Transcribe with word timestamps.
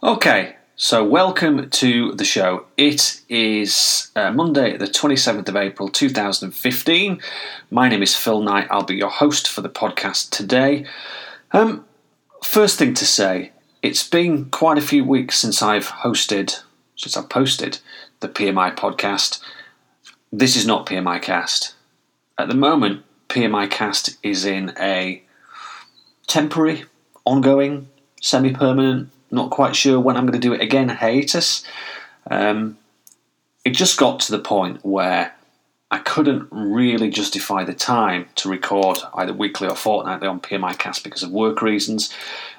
Okay, 0.00 0.54
so 0.76 1.04
welcome 1.04 1.70
to 1.70 2.12
the 2.12 2.24
show. 2.24 2.66
It 2.76 3.20
is 3.28 4.12
uh, 4.14 4.30
Monday, 4.30 4.76
the 4.76 4.86
27th 4.86 5.48
of 5.48 5.56
April 5.56 5.88
2015. 5.88 7.20
My 7.72 7.88
name 7.88 8.04
is 8.04 8.14
Phil 8.14 8.40
Knight. 8.40 8.68
I'll 8.70 8.84
be 8.84 8.94
your 8.94 9.10
host 9.10 9.48
for 9.48 9.60
the 9.60 9.68
podcast 9.68 10.30
today. 10.30 10.86
Um, 11.50 11.84
first 12.44 12.78
thing 12.78 12.94
to 12.94 13.04
say, 13.04 13.50
it's 13.82 14.08
been 14.08 14.44
quite 14.50 14.78
a 14.78 14.82
few 14.82 15.04
weeks 15.04 15.36
since 15.36 15.62
I've 15.62 15.88
hosted, 15.88 16.62
since 16.94 17.16
I've 17.16 17.28
posted 17.28 17.80
the 18.20 18.28
PMI 18.28 18.76
podcast. 18.76 19.40
This 20.30 20.54
is 20.54 20.64
not 20.64 20.86
PMI 20.86 21.20
Cast. 21.20 21.74
At 22.38 22.46
the 22.46 22.54
moment, 22.54 23.02
PMI 23.28 23.68
Cast 23.68 24.16
is 24.22 24.44
in 24.44 24.72
a 24.78 25.24
temporary, 26.28 26.84
ongoing, 27.24 27.88
semi 28.20 28.52
permanent 28.52 29.10
not 29.30 29.50
quite 29.50 29.76
sure 29.76 30.00
when 30.00 30.16
I'm 30.16 30.26
going 30.26 30.40
to 30.40 30.48
do 30.48 30.54
it 30.54 30.60
again. 30.60 30.88
Hiatus. 30.88 31.64
Um, 32.30 32.78
it 33.64 33.70
just 33.70 33.98
got 33.98 34.20
to 34.20 34.32
the 34.32 34.38
point 34.38 34.84
where 34.84 35.34
I 35.90 35.98
couldn't 35.98 36.48
really 36.50 37.08
justify 37.08 37.64
the 37.64 37.72
time 37.72 38.28
to 38.36 38.50
record 38.50 38.98
either 39.14 39.32
weekly 39.32 39.68
or 39.68 39.74
fortnightly 39.74 40.28
on 40.28 40.40
PMI 40.40 40.78
Cast 40.78 41.02
because 41.02 41.22
of 41.22 41.30
work 41.30 41.62
reasons. 41.62 42.12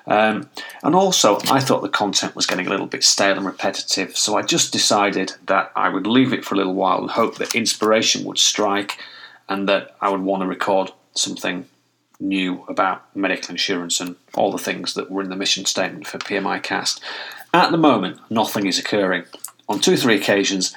Um, 0.08 0.50
and 0.82 0.96
also, 0.96 1.38
I 1.50 1.60
thought 1.60 1.84
the 1.84 1.90
content 1.90 2.36
was 2.36 2.48
getting 2.48 2.66
a 2.66 2.72
little 2.72 2.88
bit 2.88 3.04
stale 3.04 3.38
and 3.38 3.46
repetitive, 3.46 4.18
so 4.18 4.36
I 4.36 4.42
just 4.42 4.74
decided 4.74 5.34
that 5.46 5.72
I 5.76 5.90
would 5.90 6.08
leave 6.08 6.34
it 6.34 6.44
for 6.44 6.56
a 6.56 6.58
little 6.58 6.74
while 6.74 7.02
and 7.02 7.12
hope 7.12 7.36
that 7.36 7.54
inspiration 7.54 8.24
would 8.26 8.40
strike 8.40 8.98
and 9.48 9.70
that 9.70 9.96
I 10.02 10.10
would 10.10 10.22
want 10.22 10.42
to 10.42 10.48
record 10.48 10.92
something 11.14 11.68
new 12.20 12.64
about 12.68 13.16
medical 13.16 13.52
insurance 13.52 14.00
and 14.00 14.16
all 14.34 14.52
the 14.52 14.58
things 14.58 14.94
that 14.94 15.10
were 15.10 15.22
in 15.22 15.30
the 15.30 15.36
mission 15.36 15.66
statement 15.66 16.08
for 16.08 16.18
PMI 16.18 16.62
Cast. 16.62 17.02
At 17.54 17.72
the 17.72 17.78
moment, 17.78 18.20
nothing 18.30 18.68
is 18.68 18.78
occurring. 18.78 19.24
On 19.68 19.80
two 19.80 19.94
or 19.94 19.98
three 19.98 20.16
occasions, 20.16 20.76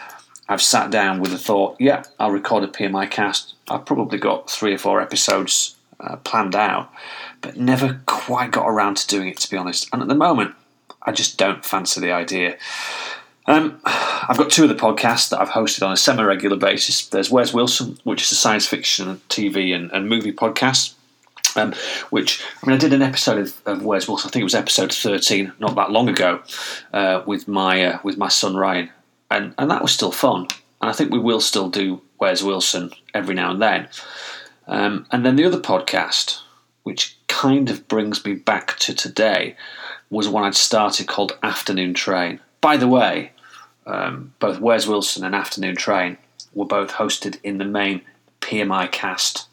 I've 0.49 0.63
sat 0.63 0.91
down 0.91 1.21
with 1.21 1.33
the 1.33 1.39
thought, 1.39 1.77
yeah, 1.81 2.05
I'll 2.19 2.31
record 2.31 2.65
a 2.65 2.69
PMI 2.69 3.11
Cast. 3.11 3.55
I've 3.69 3.85
probably 3.85 4.19
got 4.19 4.51
three 4.51 4.75
or 4.75 4.79
four 4.79 5.01
episodes 5.01 5.77
uh, 6.01 6.17
planned 6.17 6.55
out, 6.55 6.93
but 7.41 7.57
never 7.57 8.01
quite 8.07 8.51
got 8.51 8.67
around 8.67 8.97
to 8.99 9.07
doing 9.07 9.29
it, 9.29 9.39
to 9.39 9.51
be 9.51 9.57
honest. 9.57 9.89
And 9.93 10.03
at 10.03 10.09
the 10.09 10.15
moment, 10.15 10.55
I 11.03 11.13
just 11.13 11.39
don't 11.39 11.65
fancy 11.65 12.01
the 12.01 12.13
idea. 12.13 12.57
Um, 13.47 13.81
I've 13.85 14.39
got 14.39 14.51
two 14.51 14.63
of 14.63 14.69
the 14.69 14.75
podcasts 14.75 15.31
that 15.31 15.41
I've 15.41 15.51
hosted 15.51 15.85
on 15.85 15.93
a 15.93 15.97
semi 15.97 16.23
regular 16.23 16.57
basis. 16.57 17.07
There's 17.07 17.31
Where's 17.31 17.53
Wilson, 17.53 17.99
which 18.05 18.23
is 18.23 18.33
a 18.33 18.37
science 18.37 18.67
fiction, 18.67 19.21
TV, 19.29 19.75
and, 19.75 19.91
and 19.93 20.09
movie 20.09 20.33
podcast. 20.33 20.95
Um, 21.57 21.75
which 22.11 22.43
I 22.63 22.67
mean, 22.67 22.77
I 22.77 22.79
did 22.79 22.93
an 22.93 23.03
episode 23.03 23.39
of, 23.39 23.61
of 23.67 23.85
Where's 23.85 24.09
Wilson. 24.09 24.29
I 24.29 24.31
think 24.31 24.41
it 24.41 24.45
was 24.45 24.55
episode 24.55 24.93
thirteen, 24.93 25.53
not 25.59 25.75
that 25.77 25.91
long 25.91 26.09
ago, 26.09 26.43
uh, 26.93 27.23
with 27.27 27.49
my 27.49 27.85
uh, 27.85 27.99
with 28.03 28.17
my 28.17 28.29
son 28.29 28.57
Ryan, 28.57 28.91
and 29.31 29.55
and 29.59 29.71
that 29.71 29.83
was 29.83 29.93
still 29.93 30.13
fun. 30.13 30.49
And 30.81 30.91
I 30.91 30.93
think 30.93 31.13
we 31.13 31.19
will 31.19 31.41
still 31.41 31.69
do 31.69 32.03
Where's 32.19 32.43
Wilson 32.43 32.93
every 33.15 33.35
now 33.35 33.51
and 33.51 33.63
then. 33.63 33.89
Um, 34.67 35.07
and 35.11 35.25
then 35.25 35.37
the 35.37 35.45
other 35.45 35.61
podcast, 35.61 36.41
which 36.83 37.17
kind 37.29 37.71
of 37.71 37.89
brings 37.89 38.25
me 38.25 38.35
back 38.35 38.77
to 38.79 38.95
today, 38.95 39.57
was 40.11 40.29
one 40.29 40.45
I'd 40.45 40.55
started 40.55 41.07
called 41.07 41.39
Afternoon 41.43 41.95
Train. 41.95 42.41
By 42.61 42.77
the 42.77 42.89
way, 42.89 43.33
um, 43.87 44.35
both 44.39 44.61
Where's 44.61 44.87
Wilson 44.87 45.25
and 45.25 45.35
Afternoon 45.35 45.77
Train 45.77 46.19
were 46.55 46.67
both 46.67 46.93
hosted 46.93 47.39
in 47.43 47.59
the 47.59 47.65
main 47.65 48.03
PMI 48.41 48.91
Cast 48.91 49.49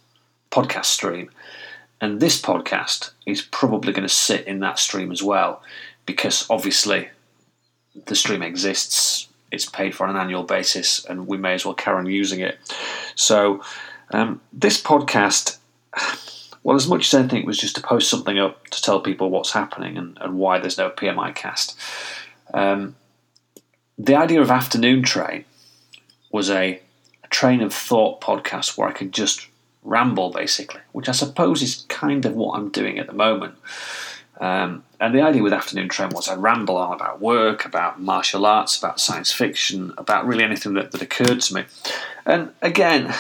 podcast 0.52 0.86
stream. 0.86 1.30
And 2.02 2.20
this 2.20 2.42
podcast 2.42 3.12
is 3.26 3.42
probably 3.42 3.92
going 3.92 4.08
to 4.08 4.14
sit 4.14 4.48
in 4.48 4.60
that 4.60 4.80
stream 4.80 5.12
as 5.12 5.22
well, 5.22 5.62
because 6.06 6.46
obviously 6.50 7.10
the 8.06 8.16
stream 8.16 8.42
exists, 8.42 9.28
it's 9.52 9.66
paid 9.66 9.96
for 9.96 10.06
on 10.06 10.16
an 10.16 10.22
annual 10.22 10.44
basis, 10.44 11.04
and 11.06 11.28
we 11.28 11.38
may 11.38 11.54
as 11.54 11.66
well 11.66 11.74
carry 11.74 11.98
on 11.98 12.06
using 12.06 12.40
it. 12.40 12.58
So, 13.16 13.64
um, 14.12 14.42
this 14.54 14.82
podcast, 14.82 15.58
well, 16.64 16.76
as 16.76 16.88
much 16.88 17.08
as 17.08 17.20
anything, 17.20 17.46
was 17.46 17.58
just 17.58 17.76
to 17.76 17.82
post 17.82 18.10
something 18.10 18.40
up 18.40 18.68
to 18.68 18.82
tell 18.82 19.02
people 19.02 19.30
what's 19.30 19.52
happening 19.52 19.98
and, 19.98 20.18
and 20.22 20.38
why 20.38 20.60
there's 20.60 20.78
no 20.78 20.90
PMI 20.90 21.36
cast. 21.36 21.78
Um, 22.54 22.96
the 23.98 24.16
idea 24.16 24.42
of 24.42 24.50
Afternoon 24.50 25.04
Train 25.04 25.44
was 26.32 26.50
a, 26.50 26.80
a 27.24 27.28
train 27.28 27.62
of 27.62 27.74
thought 27.74 28.22
podcast 28.22 28.78
where 28.78 28.88
I 28.88 28.94
could 28.94 29.12
just 29.12 29.48
ramble, 29.84 30.32
basically, 30.32 30.82
which 30.92 31.10
I 31.10 31.14
suppose 31.14 31.62
is 31.62 31.86
kind 31.88 32.26
of 32.26 32.36
what 32.36 32.58
I'm 32.58 32.70
doing 32.70 33.00
at 33.00 33.08
the 33.08 33.14
moment. 33.14 33.56
Um, 34.40 34.84
and 35.02 35.14
the 35.14 35.22
idea 35.22 35.44
with 35.44 35.52
Afternoon 35.52 35.90
Train 35.90 36.10
was 36.10 36.30
I 36.30 36.36
ramble 36.36 36.78
on 36.78 36.94
about 36.94 37.20
work, 37.20 37.66
about 37.66 38.02
martial 38.02 38.46
arts, 38.46 38.78
about 38.78 39.00
science 39.00 39.32
fiction, 39.32 39.94
about 39.98 40.26
really 40.26 40.44
anything 40.44 40.74
that, 40.76 40.92
that 40.92 41.02
occurred 41.02 41.42
to 41.42 41.56
me. 41.56 41.66
And 42.26 42.52
again, 42.62 43.14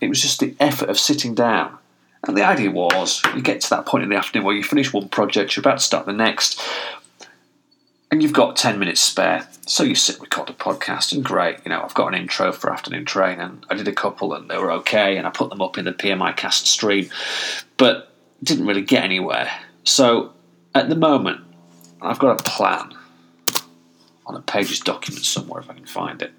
it 0.00 0.08
was 0.08 0.22
just 0.22 0.40
the 0.40 0.54
effort 0.60 0.88
of 0.88 0.98
sitting 0.98 1.34
down. 1.34 1.78
And 2.24 2.36
the 2.36 2.44
idea 2.44 2.70
was 2.70 3.20
you 3.34 3.42
get 3.42 3.60
to 3.62 3.70
that 3.70 3.86
point 3.86 4.04
in 4.04 4.10
the 4.10 4.16
afternoon 4.16 4.46
where 4.46 4.54
you 4.54 4.62
finish 4.62 4.92
one 4.92 5.08
project, 5.08 5.56
you're 5.56 5.62
about 5.62 5.78
to 5.78 5.84
start 5.84 6.06
the 6.06 6.12
next, 6.12 6.60
and 8.12 8.22
you've 8.22 8.34
got 8.34 8.56
10 8.56 8.78
minutes 8.78 9.00
spare. 9.00 9.48
So 9.66 9.82
you 9.82 9.94
sit, 9.94 10.20
record 10.20 10.50
a 10.50 10.52
podcast, 10.52 11.12
and 11.12 11.24
great, 11.24 11.60
you 11.64 11.70
know, 11.70 11.82
I've 11.82 11.94
got 11.94 12.08
an 12.08 12.20
intro 12.20 12.52
for 12.52 12.70
Afternoon 12.70 13.06
Train, 13.06 13.40
and 13.40 13.64
I 13.70 13.74
did 13.74 13.88
a 13.88 13.92
couple, 13.92 14.34
and 14.34 14.50
they 14.50 14.58
were 14.58 14.70
okay, 14.72 15.16
and 15.16 15.26
I 15.26 15.30
put 15.30 15.48
them 15.48 15.62
up 15.62 15.78
in 15.78 15.86
the 15.86 15.92
PMI 15.92 16.36
cast 16.36 16.66
stream, 16.66 17.08
but 17.78 18.12
didn't 18.42 18.66
really 18.66 18.82
get 18.82 19.02
anywhere. 19.02 19.50
So 19.84 20.34
at 20.74 20.90
the 20.90 20.94
moment, 20.94 21.40
I've 22.02 22.18
got 22.18 22.38
a 22.38 22.44
plan 22.44 22.94
on 24.26 24.36
a 24.36 24.40
pages 24.42 24.80
document 24.80 25.24
somewhere 25.24 25.62
if 25.62 25.70
I 25.70 25.74
can 25.74 25.86
find 25.86 26.20
it. 26.20 26.32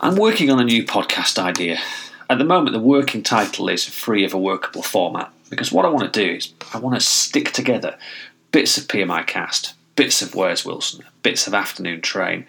I'm 0.00 0.16
working 0.16 0.50
on 0.50 0.58
a 0.58 0.64
new 0.64 0.84
podcast 0.84 1.38
idea. 1.38 1.78
At 2.28 2.38
the 2.38 2.44
moment, 2.44 2.72
the 2.72 2.80
working 2.80 3.22
title 3.22 3.68
is 3.68 3.84
free 3.84 4.24
of 4.24 4.34
a 4.34 4.38
workable 4.38 4.82
format 4.82 5.32
because 5.48 5.70
what 5.70 5.84
I 5.84 5.88
want 5.88 6.12
to 6.12 6.26
do 6.26 6.34
is 6.34 6.52
I 6.74 6.78
want 6.78 6.98
to 6.98 7.06
stick 7.06 7.52
together 7.52 7.96
bits 8.50 8.76
of 8.78 8.88
PMI 8.88 9.26
cast, 9.26 9.74
bits 10.00 10.22
of 10.22 10.34
Where's 10.34 10.64
Wilson, 10.64 11.04
bits 11.22 11.46
of 11.46 11.52
Afternoon 11.52 12.00
Train, 12.00 12.46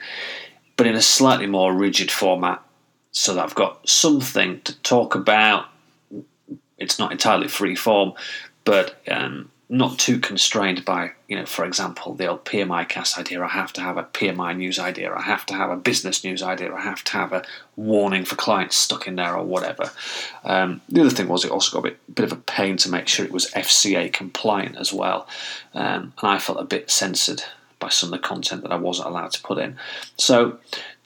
but 0.78 0.88
in 0.88 0.95
a 0.95 1.01
slightly 1.01 1.47
more 1.47 1.73
rigid 1.73 2.09
format 2.09 2.63
so 3.12 3.34
that 3.34 3.44
I've 3.44 3.56
got 3.56 3.89
something 3.89 4.62
to 4.62 4.79
talk 4.84 5.16
about. 5.16 5.66
It's 6.78 6.97
not 6.97 7.11
entirely 7.11 7.50
free 7.50 7.75
form, 7.75 8.13
but 8.63 9.01
um, 9.06 9.51
not 9.71 9.97
too 9.97 10.19
constrained 10.19 10.83
by, 10.83 11.11
you 11.29 11.37
know, 11.37 11.45
for 11.45 11.63
example, 11.63 12.13
the 12.13 12.27
old 12.27 12.43
PMI 12.43 12.87
cast 12.89 13.17
idea. 13.17 13.41
I 13.41 13.47
have 13.47 13.71
to 13.73 13.81
have 13.81 13.95
a 13.95 14.03
PMI 14.03 14.57
news 14.57 14.77
idea. 14.77 15.15
I 15.15 15.21
have 15.21 15.45
to 15.45 15.53
have 15.53 15.69
a 15.69 15.77
business 15.77 16.25
news 16.25 16.43
idea. 16.43 16.73
I 16.73 16.81
have 16.81 17.05
to 17.05 17.13
have 17.13 17.31
a 17.31 17.45
warning 17.77 18.25
for 18.25 18.35
clients 18.35 18.75
stuck 18.75 19.07
in 19.07 19.15
there 19.15 19.33
or 19.33 19.45
whatever. 19.45 19.89
Um, 20.43 20.81
the 20.89 20.99
other 20.99 21.09
thing 21.09 21.29
was 21.29 21.45
it 21.45 21.51
also 21.51 21.71
got 21.71 21.87
a 21.87 21.91
bit, 21.91 22.15
bit, 22.15 22.25
of 22.25 22.33
a 22.33 22.41
pain 22.41 22.75
to 22.77 22.91
make 22.91 23.07
sure 23.07 23.25
it 23.25 23.31
was 23.31 23.49
FCA 23.51 24.11
compliant 24.11 24.75
as 24.75 24.91
well. 24.91 25.25
Um, 25.73 26.11
and 26.21 26.31
I 26.31 26.37
felt 26.37 26.59
a 26.59 26.65
bit 26.65 26.91
censored 26.91 27.41
by 27.79 27.87
some 27.87 28.11
of 28.11 28.21
the 28.21 28.27
content 28.27 28.63
that 28.63 28.73
I 28.73 28.77
wasn't 28.77 29.07
allowed 29.07 29.31
to 29.31 29.41
put 29.41 29.57
in. 29.57 29.77
So 30.17 30.59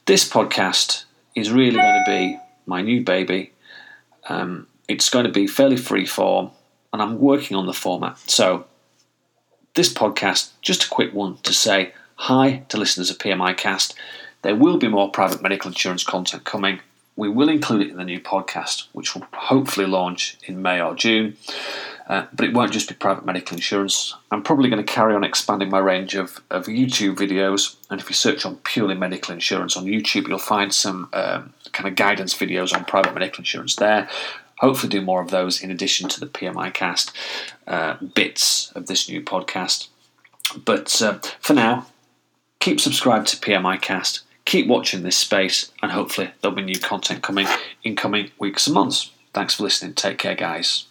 this 0.06 0.28
podcast 0.28 1.04
is 1.36 1.52
really 1.52 1.76
going 1.76 2.04
to 2.04 2.10
be 2.10 2.38
my 2.66 2.82
new 2.82 3.04
baby. 3.04 3.52
Um, 4.28 4.66
it's 4.88 5.08
going 5.08 5.24
to 5.24 5.30
be 5.30 5.46
fairly 5.46 5.76
free 5.76 6.04
form 6.04 6.50
and 6.92 7.02
I'm 7.02 7.18
working 7.18 7.56
on 7.56 7.66
the 7.66 7.72
format. 7.72 8.18
So, 8.28 8.66
this 9.74 9.92
podcast, 9.92 10.50
just 10.62 10.84
a 10.84 10.88
quick 10.88 11.12
one 11.12 11.36
to 11.42 11.52
say 11.52 11.92
hi 12.16 12.64
to 12.68 12.78
listeners 12.78 13.10
of 13.10 13.18
PMI 13.18 13.56
Cast. 13.56 13.94
There 14.42 14.56
will 14.56 14.78
be 14.78 14.88
more 14.88 15.10
private 15.10 15.42
medical 15.42 15.68
insurance 15.68 16.04
content 16.04 16.44
coming. 16.44 16.80
We 17.14 17.28
will 17.28 17.48
include 17.48 17.82
it 17.82 17.90
in 17.90 17.96
the 17.96 18.04
new 18.04 18.20
podcast, 18.20 18.86
which 18.92 19.14
will 19.14 19.26
hopefully 19.32 19.86
launch 19.86 20.38
in 20.44 20.62
May 20.62 20.80
or 20.80 20.94
June. 20.94 21.36
Uh, 22.06 22.26
but 22.32 22.44
it 22.44 22.54
won't 22.54 22.72
just 22.72 22.88
be 22.88 22.94
private 22.94 23.26
medical 23.26 23.56
insurance. 23.56 24.14
I'm 24.30 24.42
probably 24.42 24.70
going 24.70 24.84
to 24.84 24.92
carry 24.92 25.14
on 25.14 25.24
expanding 25.24 25.70
my 25.70 25.80
range 25.80 26.14
of, 26.14 26.40
of 26.50 26.66
YouTube 26.66 27.16
videos. 27.16 27.74
And 27.90 28.00
if 28.00 28.08
you 28.08 28.14
search 28.14 28.46
on 28.46 28.58
purely 28.58 28.94
medical 28.94 29.34
insurance 29.34 29.76
on 29.76 29.86
YouTube, 29.86 30.28
you'll 30.28 30.38
find 30.38 30.72
some 30.72 31.08
um, 31.12 31.52
kind 31.72 31.88
of 31.88 31.96
guidance 31.96 32.32
videos 32.34 32.72
on 32.72 32.84
private 32.84 33.12
medical 33.12 33.40
insurance 33.40 33.74
there 33.76 34.08
hopefully 34.58 34.88
do 34.88 35.00
more 35.00 35.20
of 35.20 35.30
those 35.30 35.62
in 35.62 35.70
addition 35.70 36.08
to 36.08 36.20
the 36.20 36.26
PMI 36.26 36.72
cast 36.72 37.12
uh, 37.66 37.96
bits 38.14 38.72
of 38.72 38.86
this 38.86 39.08
new 39.08 39.22
podcast. 39.22 39.88
But 40.64 41.00
uh, 41.02 41.18
for 41.40 41.54
now, 41.54 41.86
keep 42.60 42.80
subscribed 42.80 43.28
to 43.28 43.36
PMI 43.36 43.80
cast, 43.80 44.22
keep 44.44 44.66
watching 44.66 45.02
this 45.02 45.16
space, 45.16 45.72
and 45.82 45.92
hopefully 45.92 46.30
there'll 46.40 46.56
be 46.56 46.62
new 46.62 46.78
content 46.78 47.22
coming 47.22 47.46
in 47.82 47.96
coming 47.96 48.30
weeks 48.38 48.66
and 48.66 48.74
months. 48.74 49.10
Thanks 49.32 49.54
for 49.54 49.64
listening. 49.64 49.94
Take 49.94 50.18
care, 50.18 50.34
guys. 50.34 50.86